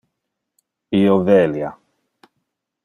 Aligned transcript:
Io 1.01 1.19
velia. 1.29 1.71